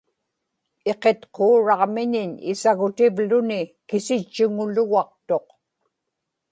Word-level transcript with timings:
iqitquuramiñiñ 0.91 2.31
isagutivluni 2.51 3.59
kisitchiŋulugaqtuq 3.87 5.47